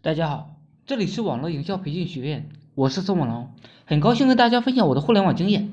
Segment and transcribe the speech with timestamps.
[0.00, 0.50] 大家好，
[0.86, 3.50] 这里是网络营销培训学院，我是宋文龙，
[3.84, 5.72] 很高兴跟大家分享我的互联网经验。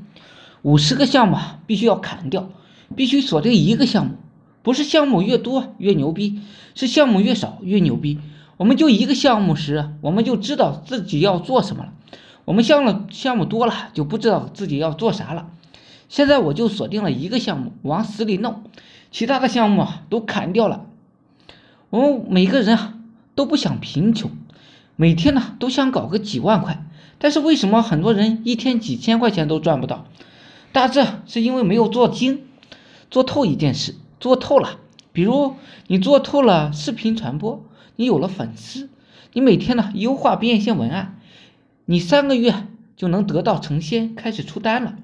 [0.64, 2.50] 五十个项目，必须要砍掉，
[2.96, 4.16] 必须锁定一个项目，
[4.64, 6.42] 不是项目越多越牛逼，
[6.74, 8.20] 是项目越少越牛逼。
[8.58, 11.92] 我们就一个项目时，我们就知道自己要做什么了；
[12.46, 15.52] 我们项了项目多了，就不知道自己要做啥了。
[16.10, 18.64] 现在我就锁定了一个项目，往死里弄，
[19.12, 20.88] 其他的项目都砍掉了。
[21.92, 22.94] 我们每个人啊。
[23.36, 24.32] 都不想贫穷，
[24.96, 26.86] 每天呢都想搞个几万块，
[27.20, 30.06] 但是为什么很多人一天几千块钱都赚不到？
[30.72, 32.44] 大致是因为没有做精，
[33.12, 34.80] 做透一件事，做透了。
[35.12, 35.56] 比如
[35.88, 37.64] 你做透了视频传播，
[37.96, 38.90] 你有了粉丝，
[39.34, 41.20] 你每天呢优化变现文案，
[41.86, 44.98] 你三个月就能得到成仙，开始出单了。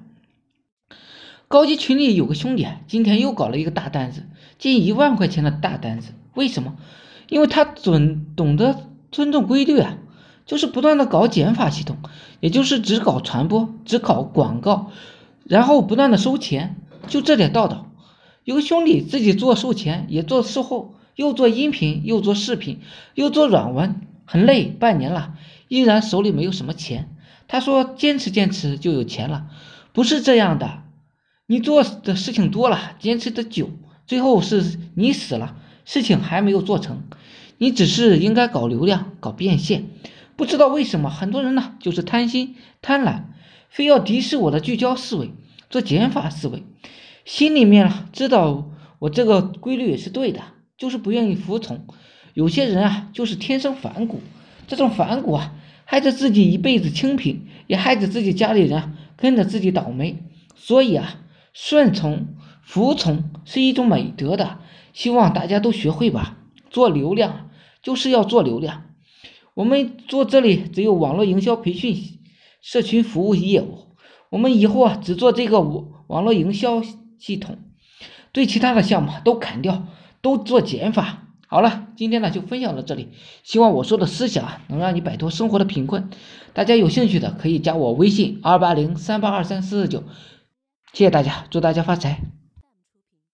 [1.48, 4.24] 高级群里有个兄弟，今天又搞了一个大单子，
[4.58, 6.76] 近一万块钱的大单子，为什么？
[7.32, 8.78] 因为他准懂得
[9.10, 9.96] 尊重规律啊，
[10.44, 11.96] 就是不断的搞减法系统，
[12.40, 14.90] 也就是只搞传播，只搞广告，
[15.44, 16.76] 然后不断的收钱，
[17.08, 17.90] 就这点道道。
[18.44, 22.80] 有个兄弟自己做售前，也做售后，又做音频，又做视频，
[23.14, 25.32] 又做软文，很累，半年了，
[25.68, 27.16] 依然手里没有什么钱。
[27.48, 29.46] 他说坚持坚持就有钱了，
[29.94, 30.82] 不是这样的。
[31.46, 33.70] 你做的事情多了，坚持的久，
[34.06, 35.56] 最后是你死了。
[35.84, 37.02] 事情还没有做成，
[37.58, 39.88] 你只是应该搞流量、搞变现。
[40.36, 43.24] 不知道为什么，很多人呢就是贪心、贪婪，
[43.68, 45.30] 非要敌视我的聚焦思维，
[45.70, 46.62] 做减法思维。
[47.24, 50.40] 心里面啊知道我这个规律也是对的，
[50.76, 51.84] 就是不愿意服从。
[52.34, 54.20] 有些人啊，就是天生反骨，
[54.66, 60.24] 这种反骨啊，害得自己一辈子清贫，也害得自己家里人跟着自己倒霉。
[60.56, 61.20] 所以啊，
[61.52, 62.28] 顺从、
[62.62, 64.58] 服从是一种美德的。
[64.92, 66.36] 希望大家都学会吧，
[66.70, 67.50] 做流量
[67.82, 68.84] 就是要做流量。
[69.54, 71.96] 我们做这里只有网络营销培训、
[72.60, 73.86] 社群服务业务。
[74.30, 76.82] 我们以后啊只做这个网网络营销
[77.18, 77.58] 系统，
[78.32, 79.86] 对其他的项目都砍掉，
[80.20, 81.28] 都做减法。
[81.46, 83.08] 好了，今天呢就分享到这里。
[83.42, 86.10] 希望我说的思想啊能让你摆脱生活的贫困。
[86.54, 90.04] 大家有兴趣的可以加我微信二八零三八二三四四九。
[90.92, 92.41] 谢谢大家，祝大家发财。